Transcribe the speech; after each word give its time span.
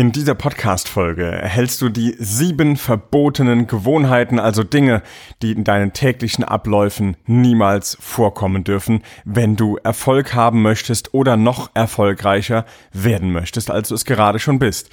In 0.00 0.12
dieser 0.12 0.34
Podcast-Folge 0.34 1.26
erhältst 1.26 1.82
du 1.82 1.90
die 1.90 2.16
sieben 2.18 2.78
verbotenen 2.78 3.66
Gewohnheiten, 3.66 4.38
also 4.38 4.64
Dinge, 4.64 5.02
die 5.42 5.52
in 5.52 5.62
deinen 5.62 5.92
täglichen 5.92 6.42
Abläufen 6.42 7.18
niemals 7.26 7.98
vorkommen 8.00 8.64
dürfen, 8.64 9.02
wenn 9.26 9.56
du 9.56 9.76
Erfolg 9.84 10.32
haben 10.32 10.62
möchtest 10.62 11.12
oder 11.12 11.36
noch 11.36 11.72
erfolgreicher 11.74 12.64
werden 12.94 13.30
möchtest, 13.30 13.70
als 13.70 13.90
du 13.90 13.94
es 13.94 14.06
gerade 14.06 14.38
schon 14.38 14.58
bist. 14.58 14.88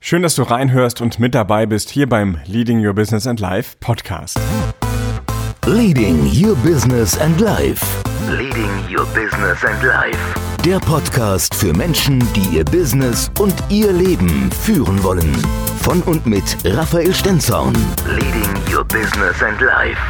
Schön, 0.00 0.22
dass 0.22 0.36
du 0.36 0.42
reinhörst 0.42 1.02
und 1.02 1.18
mit 1.18 1.34
dabei 1.34 1.66
bist 1.66 1.90
hier 1.90 2.08
beim 2.08 2.38
Leading 2.46 2.82
Your 2.82 2.94
Business 2.94 3.26
and 3.26 3.38
Life 3.38 3.76
Podcast. 3.80 4.40
Leading 5.66 6.30
Your 6.32 6.56
Business 6.56 7.18
and 7.20 7.38
Life. 7.42 7.84
Leading 8.30 8.70
Your 8.88 9.04
Business 9.12 9.62
and 9.62 9.82
Life. 9.82 10.55
Der 10.66 10.80
Podcast 10.80 11.54
für 11.54 11.72
Menschen, 11.72 12.18
die 12.34 12.56
ihr 12.56 12.64
Business 12.64 13.30
und 13.38 13.54
ihr 13.68 13.92
Leben 13.92 14.50
führen 14.50 15.00
wollen. 15.04 15.32
Von 15.80 16.02
und 16.02 16.26
mit 16.26 16.42
Raphael 16.64 17.14
Stenzorn. 17.14 17.72
Leading 18.08 18.74
Your 18.76 18.84
Business 18.84 19.40
and 19.44 19.60
Life. 19.60 20.00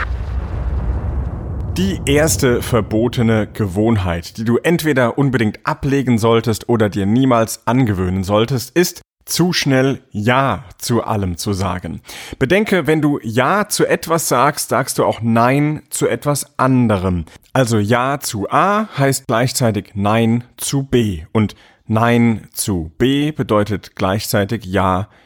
Die 1.76 2.00
erste 2.06 2.62
verbotene 2.62 3.46
Gewohnheit, 3.52 4.38
die 4.38 4.44
du 4.44 4.56
entweder 4.56 5.18
unbedingt 5.18 5.60
ablegen 5.64 6.16
solltest 6.16 6.70
oder 6.70 6.88
dir 6.88 7.04
niemals 7.04 7.66
angewöhnen 7.66 8.24
solltest, 8.24 8.70
ist 8.74 9.02
zu 9.26 9.52
schnell 9.52 10.00
Ja 10.10 10.64
zu 10.78 11.02
allem 11.02 11.36
zu 11.36 11.52
sagen. 11.52 12.00
Bedenke, 12.38 12.86
wenn 12.86 13.02
du 13.02 13.18
Ja 13.22 13.68
zu 13.68 13.84
etwas 13.84 14.28
sagst, 14.28 14.70
sagst 14.70 14.98
du 14.98 15.04
auch 15.04 15.20
Nein 15.20 15.82
zu 15.90 16.08
etwas 16.08 16.58
anderem. 16.58 17.26
Also 17.52 17.78
Ja 17.78 18.20
zu 18.20 18.48
A 18.50 18.88
heißt 18.96 19.26
gleichzeitig 19.26 19.90
Nein 19.94 20.44
zu 20.56 20.84
B 20.84 21.24
und 21.32 21.54
Nein 21.86 22.48
zu 22.52 22.92
B 22.96 23.32
bedeutet 23.32 23.96
gleichzeitig 23.96 24.64
Ja 24.64 25.08
zu 25.10 25.25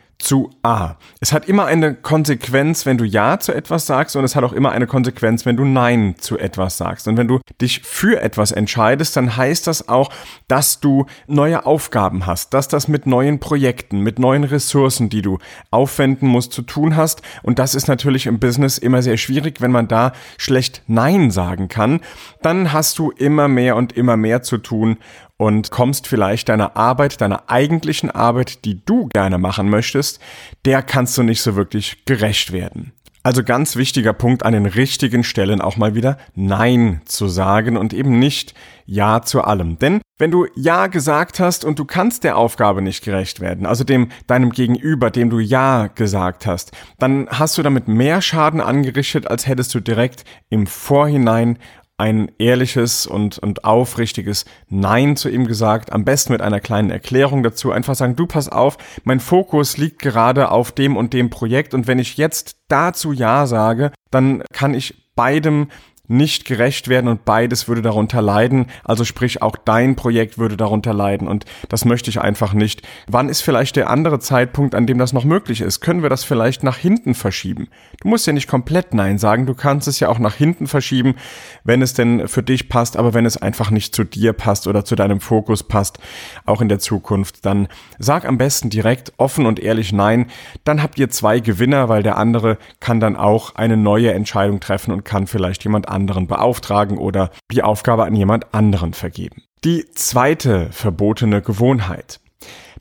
A. 0.62 0.97
Es 1.21 1.32
hat 1.32 1.49
immer 1.49 1.66
eine 1.66 1.95
Konsequenz, 1.95 2.87
wenn 2.87 2.99
du 2.99 3.04
Ja 3.04 3.38
zu 3.38 3.52
etwas 3.52 3.87
sagst 3.87 4.16
und 4.16 4.24
es 4.24 4.37
hat 4.37 4.45
auch 4.45 4.52
immer 4.52 4.71
eine 4.71 4.87
Konsequenz, 4.87 5.46
wenn 5.46 5.57
du 5.57 5.65
Nein 5.65 6.15
zu 6.18 6.38
etwas 6.38 6.76
sagst. 6.76 7.09
Und 7.09 7.16
wenn 7.16 7.29
du 7.29 7.40
dich 7.60 7.80
für 7.80 8.21
etwas 8.21 8.52
entscheidest, 8.52 9.16
dann 9.16 9.37
heißt 9.37 9.66
das 9.66 9.88
auch, 9.88 10.10
dass 10.48 10.80
du 10.80 11.07
neue 11.26 11.66
Aufgaben 11.66 12.26
hast, 12.26 12.54
dass 12.54 12.68
das 12.68 12.88
mit 12.88 13.07
neuen 13.07 13.41
Projekten, 13.41 14.01
mit 14.01 14.18
neuen 14.18 14.45
Ressourcen, 14.45 15.09
die 15.09 15.23
du 15.23 15.38
aufwenden 15.71 16.29
musst, 16.29 16.52
zu 16.52 16.63
tun 16.63 16.96
hast. 16.96 17.23
Und 17.43 17.59
das 17.59 17.74
ist 17.74 17.88
natürlich 17.88 18.26
im 18.26 18.38
Business 18.38 18.79
immer 18.79 19.02
sehr 19.02 19.16
schwierig, 19.16 19.60
wenn 19.60 19.73
man 19.73 19.88
da 19.88 20.13
schlecht 20.37 20.82
Nein 20.87 21.30
sagen 21.30 21.68
kann. 21.68 22.01
Dann 22.43 22.73
hast 22.73 22.98
du 22.98 23.10
immer 23.10 23.48
mehr 23.48 23.76
und 23.76 23.93
immer 23.93 24.16
mehr 24.16 24.43
zu 24.43 24.59
tun 24.59 24.98
und 25.41 25.71
kommst 25.71 26.07
vielleicht 26.07 26.51
deiner 26.51 26.77
Arbeit, 26.77 27.23
deiner 27.23 27.45
eigentlichen 27.49 28.10
Arbeit, 28.10 28.66
die 28.66 28.85
du 28.85 29.09
gerne 29.09 29.38
machen 29.38 29.71
möchtest, 29.71 30.21
der 30.66 30.82
kannst 30.82 31.16
du 31.16 31.23
nicht 31.23 31.41
so 31.41 31.57
wirklich 31.57 32.05
gerecht 32.05 32.52
werden. 32.52 32.93
Also 33.23 33.43
ganz 33.43 33.77
wichtiger 33.77 34.13
Punkt 34.13 34.45
an 34.45 34.52
den 34.52 34.66
richtigen 34.66 35.24
Stellen 35.24 35.63
auch 35.63 35.79
mal 35.79 35.95
wieder 35.95 36.19
Nein 36.35 37.01
zu 37.07 37.27
sagen 37.29 37.79
und 37.79 37.95
eben 37.95 38.19
nicht 38.19 38.55
Ja 38.85 39.23
zu 39.23 39.43
allem. 39.43 39.79
Denn 39.79 40.02
wenn 40.19 40.30
du 40.30 40.47
Ja 40.57 40.88
gesagt 40.88 41.41
hast 41.41 41.65
und 41.65 41.79
du 41.79 41.87
kannst 41.87 42.25
der 42.25 42.37
Aufgabe 42.37 42.82
nicht 42.82 43.02
gerecht 43.02 43.41
werden, 43.41 43.65
also 43.65 43.82
dem 43.82 44.10
deinem 44.27 44.51
Gegenüber, 44.51 45.10
dem 45.10 45.30
du 45.30 45.38
Ja 45.38 45.87
gesagt 45.87 46.47
hast, 46.47 46.73
dann 46.99 47.29
hast 47.30 47.57
du 47.57 47.63
damit 47.63 47.88
mehr 47.88 48.21
Schaden 48.21 48.60
angerichtet, 48.60 49.27
als 49.27 49.47
hättest 49.47 49.75
du 49.75 49.80
direkt 49.80 50.25
im 50.51 50.66
Vorhinein 50.66 51.59
ein 52.01 52.32
ehrliches 52.38 53.06
und, 53.06 53.38
und 53.38 53.65
aufrichtiges 53.65 54.46
Nein 54.68 55.16
zu 55.16 55.29
ihm 55.29 55.46
gesagt, 55.46 55.93
am 55.93 56.07
besten 56.07 56.32
mit 56.32 56.40
einer 56.40 56.59
kleinen 56.59 56.90
Erklärung 56.90 57.42
dazu, 57.42 57.70
einfach 57.73 57.95
sagen, 57.95 58.16
du 58.16 58.26
pass 58.26 58.48
auf, 58.48 58.79
mein 59.04 59.20
Fokus 59.20 59.76
liegt 59.76 60.01
gerade 60.01 60.51
auf 60.51 60.73
dem 60.73 60.96
und 60.96 61.12
dem 61.12 61.29
Projekt 61.29 61.74
und 61.74 61.87
wenn 61.87 61.98
ich 61.98 62.16
jetzt 62.16 62.57
dazu 62.68 63.12
Ja 63.12 63.46
sage, 63.46 63.92
dann 64.10 64.42
kann 64.53 64.72
ich 64.72 65.10
beidem 65.15 65.69
nicht 66.10 66.44
gerecht 66.44 66.88
werden 66.88 67.06
und 67.06 67.25
beides 67.25 67.69
würde 67.69 67.82
darunter 67.82 68.21
leiden. 68.21 68.66
Also 68.84 69.04
sprich, 69.04 69.43
auch 69.43 69.56
dein 69.56 69.94
Projekt 69.94 70.38
würde 70.38 70.56
darunter 70.56 70.93
leiden 70.93 71.28
und 71.28 71.44
das 71.69 71.84
möchte 71.84 72.10
ich 72.10 72.21
einfach 72.21 72.53
nicht. 72.53 72.82
Wann 73.06 73.28
ist 73.28 73.43
vielleicht 73.43 73.76
der 73.76 73.88
andere 73.88 74.19
Zeitpunkt, 74.19 74.75
an 74.75 74.87
dem 74.87 74.99
das 74.99 75.12
noch 75.12 75.25
möglich 75.25 75.60
ist? 75.60 75.81
Können 75.81 76.03
wir 76.03 76.10
das 76.10 76.25
vielleicht 76.25 76.65
nach 76.65 76.76
hinten 76.76 77.15
verschieben? 77.15 77.69
Du 78.00 78.09
musst 78.09 78.26
ja 78.26 78.32
nicht 78.32 78.49
komplett 78.49 78.93
Nein 78.93 79.19
sagen, 79.19 79.47
du 79.47 79.54
kannst 79.54 79.87
es 79.87 80.00
ja 80.00 80.09
auch 80.09 80.19
nach 80.19 80.34
hinten 80.34 80.66
verschieben, 80.66 81.15
wenn 81.62 81.81
es 81.81 81.94
denn 81.94 82.26
für 82.26 82.43
dich 82.43 82.69
passt, 82.69 82.97
aber 82.97 83.15
wenn 83.15 83.25
es 83.25 83.37
einfach 83.37 83.70
nicht 83.70 83.94
zu 83.94 84.03
dir 84.03 84.32
passt 84.32 84.66
oder 84.66 84.84
zu 84.84 84.97
deinem 84.97 85.20
Fokus 85.20 85.62
passt, 85.62 86.00
auch 86.44 86.60
in 86.60 86.69
der 86.69 86.81
Zukunft, 86.81 87.47
dann 87.47 87.69
sag 88.00 88.26
am 88.26 88.37
besten 88.37 88.69
direkt 88.69 89.12
offen 89.16 89.47
und 89.47 89.60
ehrlich 89.60 89.93
Nein. 89.93 90.26
Dann 90.65 90.82
habt 90.82 90.99
ihr 90.99 91.09
zwei 91.10 91.38
Gewinner, 91.38 91.88
weil 91.88 92.03
der 92.03 92.16
andere 92.16 92.59
kann 92.81 92.99
dann 92.99 93.15
auch 93.15 93.54
eine 93.54 93.76
neue 93.76 94.12
Entscheidung 94.12 94.59
treffen 94.59 94.91
und 94.91 95.04
kann 95.04 95.28
vielleicht 95.28 95.62
jemand 95.62 95.88
anderes 95.88 96.00
anderen 96.00 96.27
beauftragen 96.27 96.99
oder 96.99 97.31
die 97.53 97.62
Aufgabe 97.62 98.05
an 98.05 98.15
jemand 98.15 98.55
anderen 98.55 98.94
vergeben. 98.94 99.43
Die 99.65 99.84
zweite 99.94 100.69
verbotene 100.72 101.43
Gewohnheit. 101.43 102.21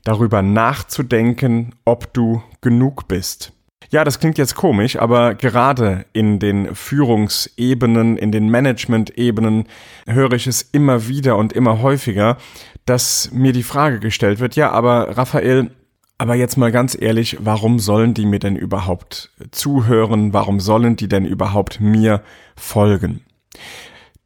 Darüber 0.02 0.40
nachzudenken, 0.40 1.74
ob 1.84 2.12
du 2.14 2.42
genug 2.62 3.06
bist. 3.06 3.52
Ja, 3.90 4.04
das 4.04 4.20
klingt 4.20 4.38
jetzt 4.38 4.54
komisch, 4.54 4.96
aber 4.96 5.34
gerade 5.34 6.06
in 6.12 6.38
den 6.38 6.74
Führungsebenen, 6.74 8.16
in 8.16 8.30
den 8.30 8.48
Management-Ebenen 8.48 9.64
höre 10.06 10.32
ich 10.32 10.46
es 10.46 10.62
immer 10.62 11.08
wieder 11.08 11.36
und 11.36 11.52
immer 11.52 11.82
häufiger, 11.82 12.36
dass 12.86 13.30
mir 13.32 13.52
die 13.52 13.64
Frage 13.64 13.98
gestellt 13.98 14.38
wird, 14.38 14.54
ja, 14.54 14.70
aber 14.70 15.16
Raphael, 15.16 15.70
aber 16.20 16.34
jetzt 16.34 16.58
mal 16.58 16.70
ganz 16.70 16.94
ehrlich, 17.00 17.38
warum 17.40 17.78
sollen 17.78 18.12
die 18.12 18.26
mir 18.26 18.40
denn 18.40 18.54
überhaupt 18.54 19.30
zuhören? 19.52 20.34
Warum 20.34 20.60
sollen 20.60 20.94
die 20.94 21.08
denn 21.08 21.24
überhaupt 21.24 21.80
mir 21.80 22.22
folgen? 22.56 23.24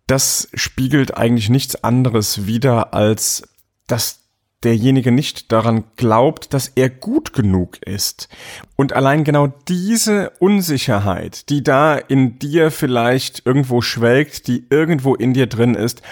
Das 0.09 0.49
spiegelt 0.55 1.17
eigentlich 1.17 1.51
nichts 1.51 1.85
anderes 1.85 2.49
wider, 2.49 2.95
als 2.95 3.49
dass 3.87 4.25
derjenige 4.65 5.13
nicht 5.13 5.53
daran 5.53 5.85
glaubt, 5.95 6.53
dass 6.53 6.67
er 6.67 6.91
gut 6.91 7.33
genug 7.33 7.81
ist. 7.87 8.29
Und 8.75 8.93
allein 8.93 9.23
genau 9.23 9.47
diese 9.69 10.31
Unsicherheit, 10.41 11.49
die 11.49 11.63
da 11.63 11.95
in 11.95 12.41
dir 12.41 12.73
vielleicht 12.73 13.47
irgendwo 13.47 13.83
schwelgt, 13.83 14.49
die 14.49 14.67
irgendwo 14.69 15.15
in 15.15 15.33
dir 15.33 15.47
drin 15.47 15.77
ist, 15.77 16.03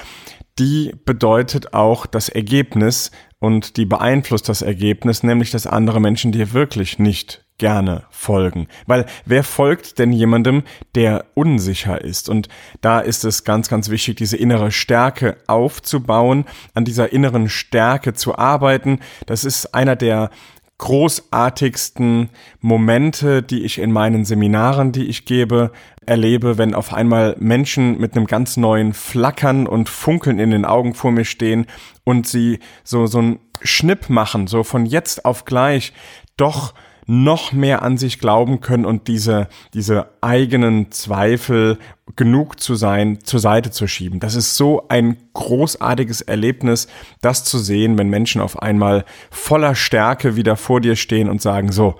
die 0.60 0.94
bedeutet 1.04 1.74
auch 1.74 2.06
das 2.06 2.28
Ergebnis 2.28 3.10
und 3.42 3.76
die 3.76 3.86
beeinflusst 3.86 4.48
das 4.48 4.62
Ergebnis, 4.62 5.24
nämlich 5.24 5.50
dass 5.50 5.66
andere 5.66 6.00
Menschen 6.00 6.30
dir 6.30 6.52
wirklich 6.52 7.00
nicht 7.00 7.44
gerne 7.58 8.04
folgen. 8.08 8.68
Weil 8.86 9.04
wer 9.24 9.42
folgt 9.42 9.98
denn 9.98 10.12
jemandem, 10.12 10.62
der 10.94 11.24
unsicher 11.34 12.00
ist? 12.00 12.28
Und 12.28 12.48
da 12.82 13.00
ist 13.00 13.24
es 13.24 13.42
ganz, 13.42 13.68
ganz 13.68 13.90
wichtig, 13.90 14.14
diese 14.16 14.36
innere 14.36 14.70
Stärke 14.70 15.38
aufzubauen, 15.48 16.44
an 16.74 16.84
dieser 16.84 17.12
inneren 17.12 17.48
Stärke 17.48 18.14
zu 18.14 18.38
arbeiten. 18.38 19.00
Das 19.26 19.44
ist 19.44 19.74
einer 19.74 19.96
der 19.96 20.30
großartigsten 20.78 22.28
Momente, 22.60 23.42
die 23.42 23.64
ich 23.64 23.78
in 23.78 23.90
meinen 23.90 24.24
Seminaren, 24.24 24.92
die 24.92 25.06
ich 25.06 25.24
gebe, 25.24 25.72
erlebe, 26.06 26.58
wenn 26.58 26.74
auf 26.74 26.92
einmal 26.92 27.36
Menschen 27.38 27.98
mit 27.98 28.16
einem 28.16 28.26
ganz 28.26 28.56
neuen 28.56 28.92
Flackern 28.92 29.66
und 29.66 29.88
Funkeln 29.88 30.38
in 30.38 30.50
den 30.50 30.64
Augen 30.64 30.94
vor 30.94 31.12
mir 31.12 31.24
stehen 31.24 31.66
und 32.04 32.26
sie 32.26 32.58
so, 32.84 33.06
so 33.06 33.20
ein 33.20 33.38
Schnipp 33.62 34.10
machen, 34.10 34.46
so 34.46 34.64
von 34.64 34.86
jetzt 34.86 35.24
auf 35.24 35.44
gleich 35.44 35.92
doch 36.36 36.74
noch 37.06 37.52
mehr 37.52 37.82
an 37.82 37.98
sich 37.98 38.20
glauben 38.20 38.60
können 38.60 38.84
und 38.84 39.08
diese, 39.08 39.48
diese 39.74 40.10
eigenen 40.20 40.92
Zweifel 40.92 41.78
genug 42.14 42.60
zu 42.60 42.74
sein, 42.74 43.18
zur 43.24 43.40
Seite 43.40 43.70
zu 43.70 43.86
schieben. 43.88 44.20
Das 44.20 44.34
ist 44.34 44.54
so 44.54 44.86
ein 44.88 45.16
großartiges 45.34 46.20
Erlebnis, 46.20 46.86
das 47.20 47.44
zu 47.44 47.58
sehen, 47.58 47.98
wenn 47.98 48.08
Menschen 48.08 48.40
auf 48.40 48.60
einmal 48.62 49.04
voller 49.30 49.74
Stärke 49.74 50.36
wieder 50.36 50.56
vor 50.56 50.80
dir 50.80 50.94
stehen 50.94 51.28
und 51.28 51.42
sagen, 51.42 51.72
so, 51.72 51.96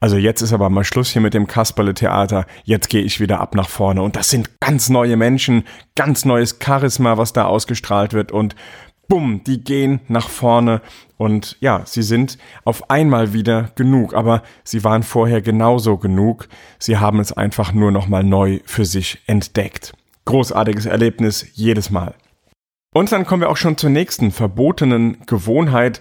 also 0.00 0.16
jetzt 0.16 0.40
ist 0.40 0.52
aber 0.52 0.70
mal 0.70 0.84
Schluss 0.84 1.10
hier 1.10 1.22
mit 1.22 1.34
dem 1.34 1.46
Kasperle-Theater, 1.46 2.46
jetzt 2.64 2.88
gehe 2.88 3.02
ich 3.02 3.20
wieder 3.20 3.40
ab 3.40 3.54
nach 3.54 3.68
vorne. 3.68 4.02
Und 4.02 4.16
das 4.16 4.30
sind 4.30 4.58
ganz 4.60 4.88
neue 4.88 5.16
Menschen, 5.16 5.64
ganz 5.94 6.24
neues 6.24 6.58
Charisma, 6.62 7.18
was 7.18 7.34
da 7.34 7.44
ausgestrahlt 7.44 8.14
wird 8.14 8.32
und 8.32 8.56
bumm, 9.08 9.42
die 9.44 9.62
gehen 9.62 10.00
nach 10.08 10.30
vorne 10.30 10.80
und 11.18 11.58
ja, 11.60 11.82
sie 11.84 12.02
sind 12.02 12.38
auf 12.64 12.88
einmal 12.88 13.34
wieder 13.34 13.72
genug, 13.74 14.14
aber 14.14 14.42
sie 14.64 14.84
waren 14.84 15.02
vorher 15.02 15.42
genauso 15.42 15.98
genug. 15.98 16.48
Sie 16.78 16.96
haben 16.96 17.20
es 17.20 17.30
einfach 17.30 17.74
nur 17.74 17.90
nochmal 17.90 18.24
neu 18.24 18.60
für 18.64 18.86
sich 18.86 19.18
entdeckt. 19.26 19.92
Großartiges 20.24 20.86
Erlebnis 20.86 21.44
jedes 21.52 21.90
Mal. 21.90 22.14
Und 22.94 23.12
dann 23.12 23.26
kommen 23.26 23.42
wir 23.42 23.50
auch 23.50 23.58
schon 23.58 23.76
zur 23.76 23.90
nächsten 23.90 24.30
verbotenen 24.30 25.18
Gewohnheit, 25.26 26.00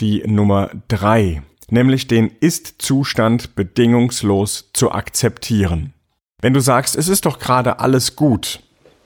die 0.00 0.22
Nummer 0.26 0.70
drei, 0.88 1.42
nämlich 1.70 2.06
den 2.06 2.30
Ist-Zustand 2.40 3.54
bedingungslos 3.54 4.70
zu 4.72 4.92
akzeptieren. 4.92 5.94
Wenn 6.40 6.54
du 6.54 6.60
sagst, 6.60 6.96
es 6.96 7.08
ist 7.08 7.26
doch 7.26 7.38
gerade 7.38 7.78
alles 7.78 8.16
gut, 8.16 8.60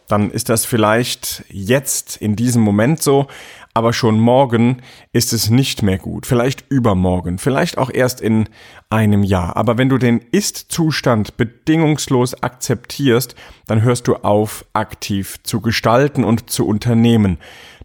dann 0.08 0.30
ist 0.30 0.48
das 0.48 0.64
vielleicht 0.64 1.44
jetzt 1.50 2.16
in 2.16 2.34
diesem 2.34 2.62
Moment 2.62 3.02
so, 3.02 3.28
aber 3.74 3.92
schon 3.92 4.18
morgen 4.18 4.82
ist 5.12 5.32
es 5.32 5.50
nicht 5.50 5.82
mehr 5.82 5.98
gut, 5.98 6.26
vielleicht 6.26 6.64
übermorgen, 6.68 7.38
vielleicht 7.38 7.78
auch 7.78 7.90
erst 7.92 8.20
in 8.20 8.48
einem 8.90 9.22
Jahr. 9.22 9.56
Aber 9.56 9.78
wenn 9.78 9.88
du 9.88 9.98
den 9.98 10.20
Ist-Zustand 10.32 11.36
bedingungslos 11.36 12.42
akzeptierst, 12.42 13.36
dann 13.66 13.82
hörst 13.82 14.08
du 14.08 14.16
auf, 14.16 14.64
aktiv 14.72 15.36
zu 15.44 15.60
gestalten 15.60 16.24
und 16.24 16.50
zu 16.50 16.66
unternehmen. 16.66 17.38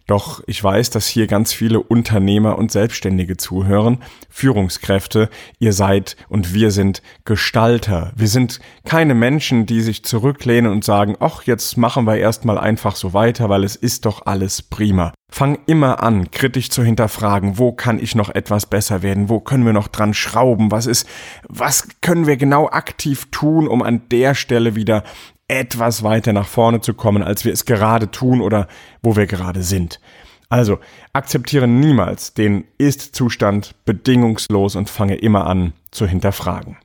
Doch 0.06 0.42
ich 0.46 0.62
weiß, 0.62 0.90
dass 0.90 1.06
hier 1.06 1.26
ganz 1.26 1.54
viele 1.54 1.80
Unternehmer 1.80 2.58
und 2.58 2.70
Selbstständige 2.70 3.38
zuhören, 3.38 4.02
Führungskräfte, 4.28 5.30
ihr 5.58 5.72
seid 5.72 6.16
und 6.28 6.52
wir 6.52 6.70
sind 6.70 7.00
Gestalter. 7.24 8.12
Wir 8.14 8.28
sind 8.28 8.60
keine 8.84 9.14
Menschen, 9.14 9.64
die 9.64 9.80
sich 9.80 10.04
zurücklehnen 10.04 10.70
und 10.70 10.84
sagen, 10.84 11.16
ach, 11.20 11.44
jetzt 11.44 11.78
machen 11.78 12.04
wir 12.04 12.16
erstmal 12.16 12.58
einfach 12.58 12.96
so 12.96 13.14
weiter, 13.14 13.48
weil 13.48 13.64
es 13.64 13.76
ist 13.76 14.04
doch 14.04 14.26
alles 14.26 14.60
prima. 14.60 15.14
Fang 15.32 15.58
immer 15.66 16.02
an, 16.02 16.30
kritisch 16.30 16.68
zu 16.68 16.84
hinterfragen, 16.84 17.58
wo 17.58 17.72
kann 17.72 17.98
ich 17.98 18.14
noch 18.14 18.28
etwas 18.28 18.66
besser 18.66 19.02
werden, 19.02 19.28
wo 19.30 19.40
können 19.40 19.64
wir 19.64 19.72
noch 19.72 19.88
dran 19.88 20.14
schrauben, 20.14 20.70
was 20.70 20.86
ist, 20.86 21.08
was 21.48 21.88
können 22.02 22.26
wir 22.26 22.36
genau 22.36 22.68
aktiv 22.68 23.28
tun, 23.30 23.66
um 23.66 23.82
an 23.82 24.02
der 24.10 24.34
Stelle 24.34 24.76
wieder 24.76 25.02
etwas 25.48 26.02
weiter 26.02 26.32
nach 26.32 26.46
vorne 26.46 26.80
zu 26.80 26.94
kommen, 26.94 27.22
als 27.22 27.44
wir 27.44 27.52
es 27.52 27.64
gerade 27.64 28.10
tun 28.10 28.40
oder 28.40 28.68
wo 29.02 29.16
wir 29.16 29.26
gerade 29.26 29.62
sind. 29.62 30.00
Also 30.48 30.78
akzeptiere 31.12 31.66
niemals 31.66 32.34
den 32.34 32.64
Ist-Zustand 32.78 33.74
bedingungslos 33.84 34.76
und 34.76 34.90
fange 34.90 35.16
immer 35.16 35.46
an 35.46 35.72
zu 35.90 36.06
hinterfragen. 36.06 36.76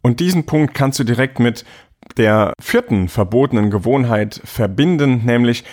Und 0.00 0.20
diesen 0.20 0.46
Punkt 0.46 0.74
kannst 0.74 0.98
du 0.98 1.04
direkt 1.04 1.38
mit 1.38 1.64
der 2.16 2.52
vierten 2.60 3.08
verbotenen 3.08 3.70
Gewohnheit 3.70 4.40
verbinden, 4.44 5.24
nämlich 5.24 5.64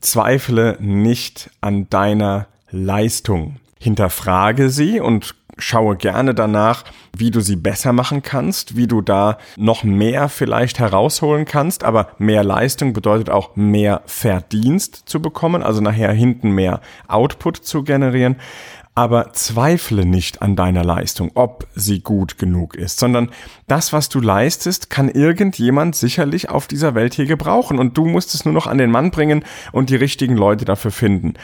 zweifle 0.00 0.76
nicht 0.80 1.50
an 1.60 1.88
deiner 1.90 2.46
Leistung. 2.70 3.56
Hinterfrage 3.80 4.70
sie 4.70 5.00
und 5.00 5.34
schaue 5.58 5.96
gerne 5.96 6.34
danach, 6.34 6.84
wie 7.16 7.30
du 7.30 7.40
sie 7.40 7.56
besser 7.56 7.92
machen 7.92 8.22
kannst, 8.22 8.76
wie 8.76 8.86
du 8.86 9.00
da 9.00 9.38
noch 9.56 9.84
mehr 9.84 10.28
vielleicht 10.28 10.78
herausholen 10.78 11.44
kannst, 11.44 11.84
aber 11.84 12.08
mehr 12.18 12.44
Leistung 12.44 12.92
bedeutet 12.92 13.30
auch 13.30 13.54
mehr 13.56 14.02
Verdienst 14.06 15.02
zu 15.06 15.20
bekommen, 15.20 15.62
also 15.62 15.80
nachher 15.80 16.12
hinten 16.12 16.50
mehr 16.50 16.80
Output 17.08 17.58
zu 17.58 17.82
generieren. 17.82 18.36
Aber 18.94 19.32
zweifle 19.32 20.04
nicht 20.04 20.42
an 20.42 20.54
deiner 20.54 20.84
Leistung, 20.84 21.30
ob 21.34 21.66
sie 21.74 22.00
gut 22.00 22.36
genug 22.36 22.74
ist, 22.74 22.98
sondern 22.98 23.30
das, 23.66 23.94
was 23.94 24.10
du 24.10 24.20
leistest, 24.20 24.90
kann 24.90 25.08
irgendjemand 25.08 25.96
sicherlich 25.96 26.50
auf 26.50 26.66
dieser 26.66 26.94
Welt 26.94 27.14
hier 27.14 27.24
gebrauchen 27.24 27.78
und 27.78 27.96
du 27.96 28.04
musst 28.04 28.34
es 28.34 28.44
nur 28.44 28.52
noch 28.52 28.66
an 28.66 28.76
den 28.76 28.90
Mann 28.90 29.10
bringen 29.10 29.46
und 29.72 29.88
die 29.88 29.96
richtigen 29.96 30.36
Leute 30.36 30.66
dafür 30.66 30.90
finden. 30.90 31.34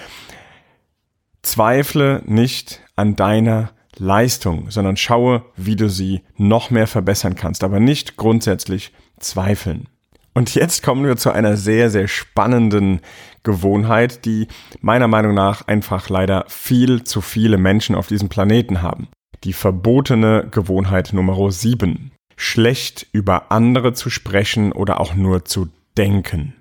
Zweifle 1.41 2.23
nicht 2.27 2.83
an 2.97 3.17
deiner 3.17 3.71
Leistung, 3.99 4.71
sondern 4.71 4.97
schaue, 4.97 5.45
wie 5.57 5.77
du 5.77 5.89
sie 5.89 6.23
noch 6.37 6.71
mehr 6.71 6.87
verbessern 6.87 7.35
kannst, 7.35 7.65
aber 7.65 7.81
nicht 7.81 8.17
grundsätzlich 8.17 8.93
zweifeln. 9.19 9.89
Und 10.35 10.55
jetzt 10.55 10.83
kommen 10.85 11.05
wir 11.05 11.17
zu 11.17 11.33
einer 11.33 11.57
sehr, 11.57 11.91
sehr 11.91 12.07
spannenden 12.07 13.01
Gewohnheit, 13.43 14.25
die 14.25 14.47
meiner 14.81 15.09
Meinung 15.09 15.35
nach 15.35 15.67
einfach 15.67 16.09
leider 16.09 16.45
viel 16.47 17.03
zu 17.03 17.21
viele 17.21 17.59
Menschen 17.59 17.97
auf 17.97 18.07
diesem 18.07 18.29
Planeten 18.29 18.83
haben. 18.83 19.09
Die 19.45 19.53
verbotene 19.53 20.47
Gewohnheit 20.51 21.13
Nummer 21.13 21.51
7. 21.51 22.13
Schlecht 22.37 23.07
über 23.13 23.51
andere 23.51 23.95
zu 23.95 24.11
sprechen 24.11 24.71
oder 24.71 25.01
auch 25.01 25.15
nur 25.15 25.45
zu 25.45 25.71
denken. 25.97 26.55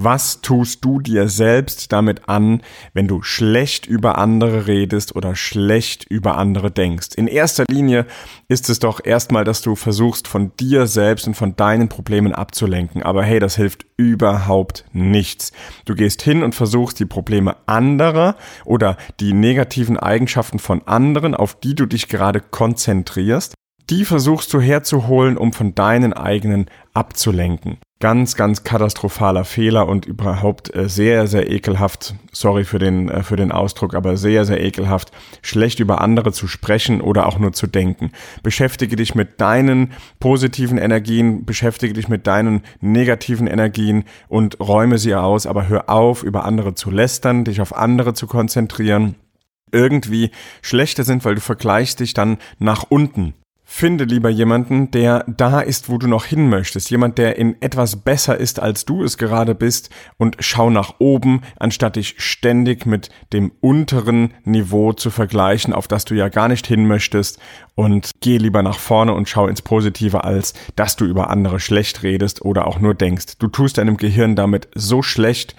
Was 0.00 0.42
tust 0.42 0.84
du 0.84 1.00
dir 1.00 1.28
selbst 1.28 1.90
damit 1.90 2.28
an, 2.28 2.62
wenn 2.94 3.08
du 3.08 3.22
schlecht 3.22 3.84
über 3.84 4.16
andere 4.16 4.68
redest 4.68 5.16
oder 5.16 5.34
schlecht 5.34 6.04
über 6.04 6.38
andere 6.38 6.70
denkst? 6.70 7.16
In 7.16 7.26
erster 7.26 7.64
Linie 7.68 8.06
ist 8.46 8.70
es 8.70 8.78
doch 8.78 9.00
erstmal, 9.04 9.42
dass 9.42 9.60
du 9.60 9.74
versuchst, 9.74 10.28
von 10.28 10.52
dir 10.60 10.86
selbst 10.86 11.26
und 11.26 11.34
von 11.34 11.56
deinen 11.56 11.88
Problemen 11.88 12.32
abzulenken. 12.32 13.02
Aber 13.02 13.24
hey, 13.24 13.40
das 13.40 13.56
hilft 13.56 13.86
überhaupt 13.96 14.84
nichts. 14.92 15.50
Du 15.84 15.96
gehst 15.96 16.22
hin 16.22 16.44
und 16.44 16.54
versuchst, 16.54 17.00
die 17.00 17.04
Probleme 17.04 17.56
anderer 17.66 18.36
oder 18.64 18.98
die 19.18 19.32
negativen 19.32 19.96
Eigenschaften 19.96 20.60
von 20.60 20.86
anderen, 20.86 21.34
auf 21.34 21.58
die 21.58 21.74
du 21.74 21.86
dich 21.86 22.06
gerade 22.06 22.40
konzentrierst, 22.40 23.57
die 23.90 24.04
versuchst 24.04 24.52
du 24.52 24.60
herzuholen, 24.60 25.36
um 25.36 25.52
von 25.52 25.74
deinen 25.74 26.12
eigenen 26.12 26.66
abzulenken. 26.92 27.78
Ganz, 28.00 28.36
ganz 28.36 28.62
katastrophaler 28.62 29.44
Fehler 29.44 29.88
und 29.88 30.06
überhaupt 30.06 30.72
äh, 30.72 30.88
sehr, 30.88 31.26
sehr 31.26 31.50
ekelhaft, 31.50 32.14
sorry 32.30 32.62
für 32.64 32.78
den, 32.78 33.08
äh, 33.08 33.24
für 33.24 33.34
den 33.34 33.50
Ausdruck, 33.50 33.94
aber 33.94 34.16
sehr, 34.16 34.44
sehr 34.44 34.62
ekelhaft, 34.62 35.10
schlecht 35.42 35.80
über 35.80 36.00
andere 36.00 36.32
zu 36.32 36.46
sprechen 36.46 37.00
oder 37.00 37.26
auch 37.26 37.40
nur 37.40 37.52
zu 37.52 37.66
denken. 37.66 38.12
Beschäftige 38.44 38.94
dich 38.94 39.16
mit 39.16 39.40
deinen 39.40 39.92
positiven 40.20 40.78
Energien, 40.78 41.44
beschäftige 41.44 41.92
dich 41.92 42.08
mit 42.08 42.28
deinen 42.28 42.62
negativen 42.80 43.48
Energien 43.48 44.04
und 44.28 44.60
räume 44.60 44.98
sie 44.98 45.16
aus, 45.16 45.46
aber 45.46 45.66
hör 45.66 45.90
auf, 45.90 46.22
über 46.22 46.44
andere 46.44 46.74
zu 46.74 46.92
lästern, 46.92 47.44
dich 47.44 47.60
auf 47.60 47.74
andere 47.76 48.14
zu 48.14 48.28
konzentrieren 48.28 49.16
irgendwie 49.70 50.30
schlechter 50.62 51.04
sind, 51.04 51.24
weil 51.26 51.34
du 51.34 51.42
vergleichst 51.42 52.00
dich 52.00 52.14
dann 52.14 52.38
nach 52.58 52.86
unten. 52.88 53.34
Finde 53.70 54.04
lieber 54.04 54.30
jemanden, 54.30 54.90
der 54.90 55.26
da 55.28 55.60
ist, 55.60 55.90
wo 55.90 55.98
du 55.98 56.08
noch 56.08 56.24
hin 56.24 56.48
möchtest. 56.48 56.90
Jemand, 56.90 57.18
der 57.18 57.36
in 57.36 57.60
etwas 57.60 57.96
besser 57.96 58.38
ist, 58.38 58.60
als 58.60 58.86
du 58.86 59.04
es 59.04 59.18
gerade 59.18 59.54
bist 59.54 59.90
und 60.16 60.36
schau 60.40 60.70
nach 60.70 60.94
oben, 61.00 61.42
anstatt 61.58 61.96
dich 61.96 62.14
ständig 62.16 62.86
mit 62.86 63.10
dem 63.34 63.52
unteren 63.60 64.32
Niveau 64.44 64.94
zu 64.94 65.10
vergleichen, 65.10 65.74
auf 65.74 65.86
das 65.86 66.06
du 66.06 66.14
ja 66.14 66.30
gar 66.30 66.48
nicht 66.48 66.66
hin 66.66 66.86
möchtest 66.86 67.40
und 67.74 68.10
geh 68.20 68.38
lieber 68.38 68.62
nach 68.62 68.78
vorne 68.78 69.12
und 69.12 69.28
schau 69.28 69.46
ins 69.46 69.60
Positive, 69.60 70.24
als 70.24 70.54
dass 70.74 70.96
du 70.96 71.04
über 71.04 71.28
andere 71.28 71.60
schlecht 71.60 72.02
redest 72.02 72.42
oder 72.42 72.66
auch 72.66 72.80
nur 72.80 72.94
denkst. 72.94 73.36
Du 73.38 73.48
tust 73.48 73.76
deinem 73.76 73.98
Gehirn 73.98 74.34
damit 74.34 74.68
so 74.74 75.02
schlecht, 75.02 75.54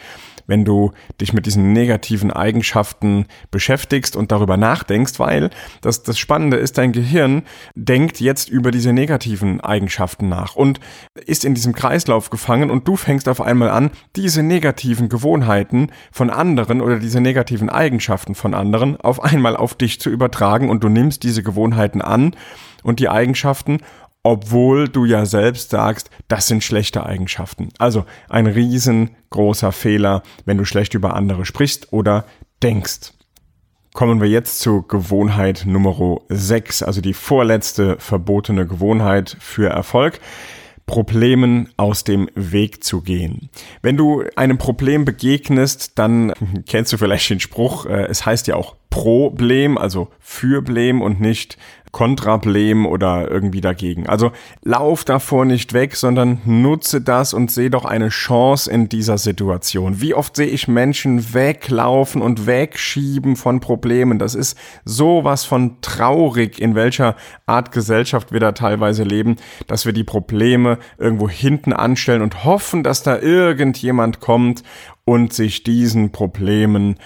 wenn 0.49 0.65
du 0.65 0.91
dich 1.21 1.31
mit 1.31 1.45
diesen 1.45 1.73
negativen 1.73 2.31
Eigenschaften 2.31 3.27
beschäftigst 3.51 4.15
und 4.15 4.31
darüber 4.31 4.57
nachdenkst, 4.57 5.19
weil 5.19 5.51
das, 5.81 6.03
das 6.03 6.17
Spannende 6.17 6.57
ist, 6.57 6.77
dein 6.77 6.91
Gehirn 6.91 7.43
denkt 7.75 8.19
jetzt 8.19 8.49
über 8.49 8.71
diese 8.71 8.91
negativen 8.91 9.61
Eigenschaften 9.61 10.27
nach 10.27 10.55
und 10.55 10.79
ist 11.25 11.45
in 11.45 11.53
diesem 11.53 11.73
Kreislauf 11.73 12.31
gefangen 12.31 12.71
und 12.71 12.87
du 12.87 12.95
fängst 12.95 13.29
auf 13.29 13.41
einmal 13.41 13.69
an, 13.69 13.91
diese 14.15 14.41
negativen 14.41 15.07
Gewohnheiten 15.07 15.91
von 16.11 16.31
anderen 16.31 16.81
oder 16.81 16.99
diese 16.99 17.21
negativen 17.21 17.69
Eigenschaften 17.69 18.33
von 18.33 18.53
anderen 18.55 18.99
auf 18.99 19.23
einmal 19.23 19.55
auf 19.55 19.75
dich 19.75 20.01
zu 20.01 20.09
übertragen 20.09 20.69
und 20.69 20.83
du 20.83 20.89
nimmst 20.89 21.23
diese 21.23 21.43
Gewohnheiten 21.43 22.01
an 22.01 22.35
und 22.83 22.99
die 22.99 23.09
Eigenschaften 23.09 23.79
obwohl 24.23 24.87
du 24.87 25.05
ja 25.05 25.25
selbst 25.25 25.69
sagst, 25.69 26.09
das 26.27 26.47
sind 26.47 26.63
schlechte 26.63 27.05
Eigenschaften. 27.05 27.69
Also 27.77 28.05
ein 28.27 28.47
riesengroßer 28.47 29.71
Fehler, 29.71 30.23
wenn 30.45 30.57
du 30.57 30.65
schlecht 30.65 30.93
über 30.93 31.15
andere 31.15 31.45
sprichst 31.45 31.93
oder 31.93 32.25
denkst. 32.61 33.13
Kommen 33.93 34.21
wir 34.21 34.29
jetzt 34.29 34.59
zu 34.59 34.83
Gewohnheit 34.83 35.63
Nummer 35.65 36.19
6, 36.29 36.83
also 36.83 37.01
die 37.01 37.13
vorletzte 37.13 37.97
verbotene 37.99 38.67
Gewohnheit 38.67 39.35
für 39.39 39.69
Erfolg. 39.69 40.19
Problemen 40.85 41.69
aus 41.77 42.03
dem 42.03 42.29
Weg 42.33 42.83
zu 42.83 43.01
gehen. 43.01 43.49
Wenn 43.83 43.95
du 43.95 44.23
einem 44.35 44.57
Problem 44.57 45.05
begegnest, 45.05 45.99
dann 45.99 46.33
kennst 46.67 46.91
du 46.91 46.97
vielleicht 46.97 47.29
den 47.29 47.39
Spruch, 47.39 47.85
äh, 47.85 48.05
es 48.05 48.25
heißt 48.25 48.47
ja 48.47 48.55
auch 48.55 48.75
Problem, 48.89 49.77
also 49.77 50.09
Fürblem 50.19 51.01
und 51.01 51.21
nicht 51.21 51.57
Kontrablem 51.91 52.85
oder 52.85 53.29
irgendwie 53.29 53.61
dagegen. 53.61 54.07
Also 54.07 54.31
lauf 54.63 55.03
davor 55.03 55.45
nicht 55.45 55.73
weg, 55.73 55.95
sondern 55.95 56.39
nutze 56.45 57.01
das 57.01 57.33
und 57.33 57.51
seh 57.51 57.69
doch 57.69 57.85
eine 57.85 58.09
Chance 58.09 58.71
in 58.71 58.89
dieser 58.89 59.17
Situation. 59.17 60.01
Wie 60.01 60.13
oft 60.13 60.35
sehe 60.35 60.47
ich 60.47 60.67
Menschen 60.67 61.33
weglaufen 61.33 62.21
und 62.21 62.45
wegschieben 62.45 63.35
von 63.35 63.59
Problemen? 63.59 64.19
Das 64.19 64.35
ist 64.35 64.57
sowas 64.85 65.45
von 65.45 65.81
traurig, 65.81 66.59
in 66.59 66.75
welcher 66.75 67.15
Art 67.47 67.71
Gesellschaft 67.71 68.31
wir 68.31 68.39
da 68.39 68.51
teilweise 68.51 69.03
leben, 69.03 69.37
dass 69.65 69.85
wir 69.85 69.93
die 69.93 70.03
Probleme 70.03 70.77
irgendwo 70.97 71.27
hinten 71.27 71.73
anstellen 71.73 72.21
und 72.21 72.43
hoffen, 72.43 72.83
dass 72.83 73.01
da 73.01 73.19
irgendjemand 73.19 74.19
kommt 74.19 74.63
und 75.05 75.33
sich 75.33 75.63
diesen 75.63 76.11
Problemen 76.11 76.97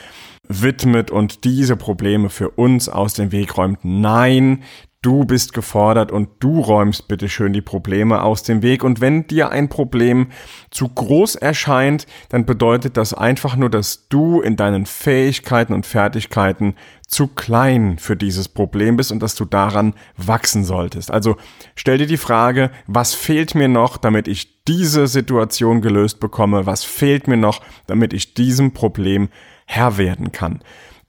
widmet 0.47 1.11
und 1.11 1.43
diese 1.43 1.75
Probleme 1.75 2.29
für 2.29 2.49
uns 2.49 2.89
aus 2.89 3.13
dem 3.13 3.31
Weg 3.31 3.57
räumt. 3.57 3.79
Nein, 3.83 4.63
du 5.03 5.25
bist 5.25 5.53
gefordert 5.53 6.11
und 6.11 6.29
du 6.39 6.59
räumst 6.59 7.07
bitte 7.07 7.29
schön 7.29 7.53
die 7.53 7.61
Probleme 7.61 8.23
aus 8.23 8.41
dem 8.41 8.63
Weg. 8.63 8.83
Und 8.83 9.01
wenn 9.01 9.27
dir 9.27 9.49
ein 9.49 9.69
Problem 9.69 10.29
zu 10.71 10.89
groß 10.89 11.35
erscheint, 11.35 12.07
dann 12.29 12.45
bedeutet 12.45 12.97
das 12.97 13.13
einfach 13.13 13.55
nur, 13.55 13.69
dass 13.69 14.07
du 14.07 14.41
in 14.41 14.55
deinen 14.55 14.87
Fähigkeiten 14.87 15.73
und 15.73 15.85
Fertigkeiten 15.85 16.75
zu 17.07 17.27
klein 17.27 17.99
für 17.99 18.15
dieses 18.15 18.49
Problem 18.49 18.97
bist 18.97 19.11
und 19.11 19.21
dass 19.21 19.35
du 19.35 19.45
daran 19.45 19.93
wachsen 20.17 20.63
solltest. 20.63 21.11
Also 21.11 21.35
stell 21.75 21.99
dir 21.99 22.07
die 22.07 22.17
Frage, 22.17 22.71
was 22.87 23.13
fehlt 23.13 23.53
mir 23.53 23.67
noch, 23.67 23.97
damit 23.97 24.27
ich 24.27 24.63
diese 24.63 25.05
Situation 25.05 25.81
gelöst 25.81 26.19
bekomme? 26.19 26.65
Was 26.65 26.83
fehlt 26.83 27.27
mir 27.27 27.37
noch, 27.37 27.61
damit 27.85 28.13
ich 28.13 28.33
diesem 28.33 28.73
Problem 28.73 29.29
Herr 29.65 29.97
werden 29.97 30.31
kann. 30.31 30.61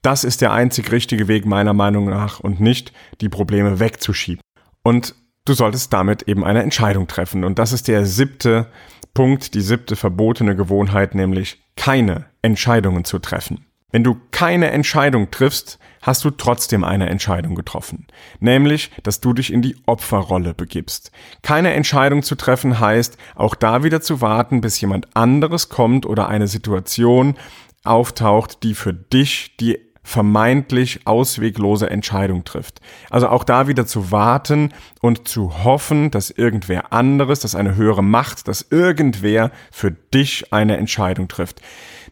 Das 0.05 0.23
ist 0.23 0.43
der 0.43 0.53
einzig 0.53 0.93
richtige 0.93 1.29
Weg 1.29 1.47
meiner 1.47 1.73
Meinung 1.73 2.11
nach 2.11 2.39
und 2.39 2.61
nicht 2.61 2.93
die 3.23 3.31
Probleme 3.31 3.81
wegzuschieben. 3.81 4.43
Und 4.83 5.15
du 5.47 5.55
solltest 5.55 5.95
damit 5.95 6.25
eben 6.25 6.45
eine 6.45 6.63
Entscheidung 6.63 7.07
treffen. 7.07 7.43
Und 7.43 7.59
das 7.59 7.73
ist 7.73 7.89
der 7.89 8.05
siebte 8.05 8.67
Punkt, 9.15 9.55
die 9.55 9.63
siebte 9.63 9.97
verbotene 9.97 10.57
Gewohnheit, 10.57 11.15
nämlich 11.15 11.65
keine 11.77 12.27
Entscheidungen 12.43 13.07
zu 13.07 13.19
treffen. 13.19 13.65
Wenn 13.93 14.05
du 14.05 14.21
keine 14.31 14.73
Entscheidung 14.73 15.31
triffst, 15.31 15.79
hast 16.03 16.23
du 16.27 16.31
trotzdem 16.31 16.85
eine 16.85 17.09
Entscheidung 17.09 17.55
getroffen. 17.55 18.07
Nämlich, 18.41 18.91
dass 19.05 19.21
du 19.21 19.33
dich 19.33 19.51
in 19.51 19.63
die 19.63 19.77
Opferrolle 19.87 20.53
begibst. 20.53 21.13
Keine 21.41 21.73
Entscheidung 21.73 22.23
zu 22.23 22.35
treffen 22.35 22.79
heißt, 22.79 23.17
auch 23.37 23.55
da 23.55 23.85
wieder 23.85 24.03
zu 24.03 24.21
warten, 24.21 24.61
bis 24.61 24.79
jemand 24.83 25.17
anderes 25.17 25.71
kommt 25.71 26.05
oder 26.05 26.29
eine 26.29 26.47
Situation 26.47 27.37
auftaucht, 27.85 28.63
die 28.65 28.75
für 28.75 28.93
dich 28.93 29.57
die 29.59 29.79
vermeintlich 30.05 31.07
ausweglose 31.07 31.91
Entscheidung 31.91 32.45
trifft. 32.45 32.81
Also 33.11 33.29
auch 33.29 33.43
da 33.43 33.67
wieder 33.67 33.87
zu 33.87 34.13
warten 34.13 34.73
und 35.01 35.27
zu 35.27 35.65
hoffen, 35.65 36.11
dass 36.11 36.31
irgendwer 36.31 36.93
anderes, 36.93 37.41
dass 37.41 37.57
eine 37.57 37.75
höhere 37.75 38.05
Macht, 38.05 38.47
dass 38.47 38.67
irgendwer 38.71 39.51
für 39.73 39.91
dich 39.91 40.53
eine 40.53 40.77
Entscheidung 40.77 41.27
trifft. 41.27 41.61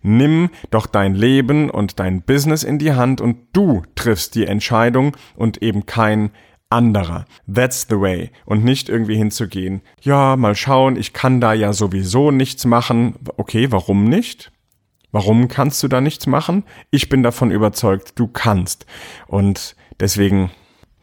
Nimm 0.02 0.50
doch 0.70 0.87
dein 0.87 1.14
Leben 1.14 1.70
und 1.70 2.00
dein 2.00 2.22
Business 2.22 2.64
in 2.64 2.78
die 2.78 2.94
Hand 2.94 3.20
und 3.20 3.37
du 3.52 3.82
triffst 3.94 4.34
die 4.34 4.46
Entscheidung 4.46 5.16
und 5.37 5.62
eben 5.62 5.87
kein 5.87 6.32
anderer. 6.70 7.26
That's 7.52 7.87
the 7.88 8.00
way. 8.00 8.30
Und 8.46 8.64
nicht 8.64 8.88
irgendwie 8.88 9.16
hinzugehen. 9.16 9.82
Ja, 10.00 10.37
mal 10.37 10.56
schauen, 10.56 10.96
ich 10.96 11.12
kann 11.12 11.40
da 11.40 11.52
ja 11.52 11.72
sowieso 11.72 12.30
nichts 12.30 12.64
machen. 12.64 13.16
Okay, 13.37 13.70
warum 13.70 14.04
nicht? 14.04 14.50
Warum 15.12 15.49
kannst 15.49 15.83
du 15.83 15.88
da 15.88 16.00
nichts 16.00 16.26
machen? 16.26 16.64
Ich 16.90 17.09
bin 17.09 17.23
davon 17.23 17.50
überzeugt, 17.50 18.12
du 18.19 18.26
kannst. 18.26 18.87
Und 19.26 19.76
deswegen 20.00 20.50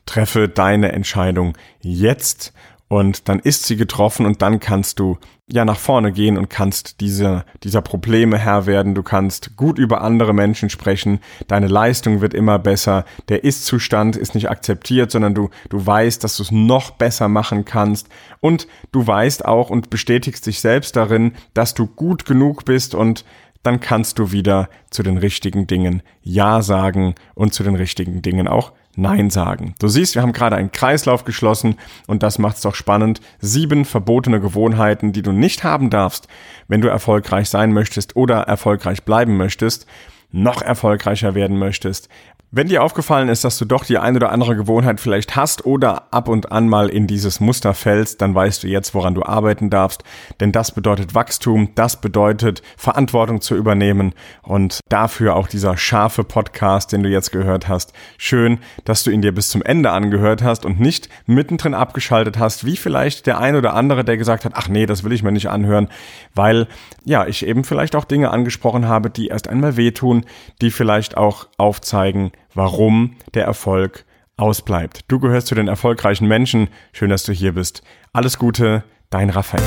treffe 0.06 0.50
deine 0.50 0.92
Entscheidung 0.92 1.56
jetzt 1.80 2.54
und 2.90 3.30
dann 3.30 3.38
ist 3.38 3.66
sie 3.66 3.76
getroffen 3.76 4.26
und 4.26 4.42
dann 4.42 4.60
kannst 4.60 4.98
du 4.98 5.20
ja 5.52 5.64
nach 5.64 5.78
vorne 5.78 6.12
gehen 6.12 6.38
und 6.38 6.50
kannst 6.50 7.02
diese, 7.02 7.46
dieser 7.64 7.84
Probleme 7.84 8.40
Herr 8.40 8.66
werden. 8.66 8.96
Du 8.96 9.04
kannst 9.04 9.56
gut 9.56 9.78
über 9.78 10.02
andere 10.02 10.34
Menschen 10.34 10.72
sprechen. 10.72 11.20
Deine 11.48 11.68
Leistung 11.68 12.22
wird 12.22 12.34
immer 12.34 12.58
besser. 12.58 13.06
Der 13.30 13.44
Ist-Zustand 13.44 14.16
ist 14.16 14.34
nicht 14.34 14.50
akzeptiert, 14.50 15.12
sondern 15.12 15.36
du, 15.36 15.50
du 15.70 15.86
weißt, 15.86 16.24
dass 16.24 16.38
du 16.38 16.44
es 16.44 16.52
noch 16.52 16.92
besser 16.92 17.28
machen 17.28 17.64
kannst. 17.64 18.10
Und 18.40 18.68
du 18.92 19.06
weißt 19.06 19.46
auch 19.46 19.70
und 19.70 19.92
bestätigst 19.92 20.48
dich 20.48 20.60
selbst 20.60 20.96
darin, 20.96 21.34
dass 21.54 21.76
du 21.76 21.86
gut 21.86 22.26
genug 22.26 22.66
bist 22.66 22.96
und 22.96 23.24
dann 23.64 23.80
kannst 23.80 24.20
du 24.20 24.32
wieder 24.32 24.70
zu 24.90 25.04
den 25.04 25.18
richtigen 25.18 25.68
Dingen 25.68 26.02
Ja 26.22 26.62
sagen 26.62 27.16
und 27.36 27.54
zu 27.54 27.64
den 27.64 27.76
richtigen 27.76 28.22
Dingen 28.22 28.48
auch 28.48 28.72
Nein 28.96 29.30
sagen. 29.30 29.76
Du 29.80 29.88
siehst, 29.88 30.16
wir 30.16 30.22
haben 30.22 30.34
gerade 30.34 30.56
einen 30.56 30.72
Kreislauf 30.72 31.24
geschlossen 31.24 31.76
und 32.08 32.22
das 32.24 32.38
macht 32.38 32.58
es 32.58 32.62
doch 32.62 32.76
spannend. 32.76 33.22
Sieben 33.40 33.86
verbotene 33.86 34.42
Gewohnheiten, 34.42 35.14
die 35.14 35.22
du 35.22 35.32
nicht 35.32 35.64
haben 35.64 35.90
darfst, 35.90 36.28
wenn 36.68 36.82
du 36.82 36.90
erfolgreich 36.90 37.50
sein 37.50 37.72
möchtest 37.72 38.16
oder 38.16 38.42
erfolgreich 38.42 39.04
bleiben 39.04 39.38
möchtest, 39.38 39.86
noch 40.32 40.62
erfolgreicher 40.62 41.34
werden 41.34 41.58
möchtest. 41.58 42.10
Wenn 42.52 42.68
dir 42.68 42.82
aufgefallen 42.82 43.30
ist, 43.30 43.44
dass 43.44 43.60
du 43.60 43.66
doch 43.66 43.86
die 43.86 44.00
ein 44.00 44.16
oder 44.16 44.32
andere 44.32 44.56
Gewohnheit 44.56 45.00
vielleicht 45.00 45.36
hast 45.36 45.68
oder 45.68 46.12
ab 46.12 46.28
und 46.28 46.52
an 46.52 46.68
mal 46.68 46.90
in 46.90 47.06
dieses 47.06 47.40
Muster 47.40 47.76
fällst, 47.76 48.24
dann 48.24 48.34
weißt 48.34 48.64
du 48.64 48.68
jetzt, 48.68 48.96
woran 48.96 49.14
du 49.14 49.22
arbeiten 49.22 49.70
darfst. 49.70 50.04
Denn 50.40 50.52
das 50.52 50.72
bedeutet 50.72 51.14
Wachstum, 51.14 51.70
das 51.76 52.02
bedeutet 52.02 52.64
Verantwortung 52.76 53.42
zu 53.42 53.56
übernehmen 53.56 54.16
und 54.42 54.80
dafür 54.90 55.36
auch 55.36 55.48
dieser 55.48 55.78
scharfe 55.78 56.24
Podcast, 56.24 56.92
den 56.92 57.04
du 57.04 57.10
jetzt 57.10 57.32
gehört 57.32 57.68
hast. 57.68 57.94
Schön, 58.18 58.58
dass 58.84 59.04
du 59.04 59.12
ihn 59.12 59.22
dir 59.22 59.32
bis 59.32 59.50
zum 59.50 59.62
Ende 59.62 59.92
angehört 59.92 60.42
hast 60.42 60.66
und 60.66 60.80
nicht 60.80 61.08
mittendrin 61.28 61.76
abgeschaltet 61.76 62.40
hast, 62.40 62.66
wie 62.66 62.78
vielleicht 62.78 63.28
der 63.28 63.38
ein 63.38 63.58
oder 63.58 63.76
andere, 63.76 64.04
der 64.04 64.18
gesagt 64.18 64.44
hat, 64.44 64.54
ach 64.56 64.70
nee, 64.70 64.88
das 64.88 65.04
will 65.04 65.12
ich 65.12 65.22
mir 65.22 65.32
nicht 65.32 65.52
anhören, 65.52 65.88
weil 66.34 66.68
ja, 67.06 67.28
ich 67.28 67.46
eben 67.46 67.64
vielleicht 67.64 67.96
auch 67.96 68.06
Dinge 68.06 68.32
angesprochen 68.32 68.88
habe, 68.88 69.12
die 69.12 69.28
erst 69.28 69.48
einmal 69.48 69.78
wehtun, 69.78 70.26
die 70.62 70.72
vielleicht 70.72 71.16
auch 71.16 71.48
aufzeigen, 71.60 72.32
warum 72.54 73.16
der 73.34 73.46
Erfolg 73.46 74.06
ausbleibt. 74.38 75.02
Du 75.08 75.20
gehörst 75.20 75.48
zu 75.48 75.56
den 75.56 75.68
erfolgreichen 75.68 76.28
Menschen. 76.28 76.70
Schön, 76.94 77.10
dass 77.10 77.24
du 77.24 77.34
hier 77.34 77.54
bist. 77.54 77.84
Alles 78.14 78.38
Gute, 78.38 78.84
dein 79.10 79.30
Raphael. 79.30 79.64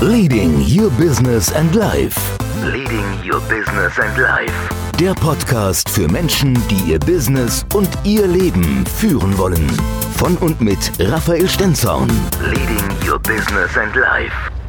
Leading 0.00 0.64
Your 0.66 0.90
Business 0.90 1.52
and 1.54 1.74
Life. 1.74 2.18
Leading 2.64 3.04
Your 3.24 3.40
Business 3.42 3.98
and 3.98 4.16
Life. 4.18 4.52
Der 4.98 5.14
Podcast 5.14 5.88
für 5.88 6.08
Menschen, 6.08 6.54
die 6.68 6.92
ihr 6.92 6.98
Business 6.98 7.64
und 7.74 7.88
ihr 8.04 8.26
Leben 8.26 8.84
führen 8.86 9.36
wollen. 9.38 9.68
Von 10.16 10.36
und 10.38 10.60
mit 10.60 10.92
Raphael 10.98 11.48
Stenzaun. 11.48 12.08
Leading 12.40 13.08
Your 13.08 13.18
Business 13.18 13.76
and 13.76 13.94
Life. 13.94 14.61